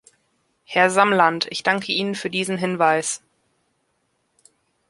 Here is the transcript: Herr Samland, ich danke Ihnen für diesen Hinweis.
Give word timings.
Herr 0.63 0.89
Samland, 0.89 1.45
ich 1.51 1.61
danke 1.61 1.91
Ihnen 1.91 2.15
für 2.15 2.31
diesen 2.31 2.57
Hinweis. 2.57 3.21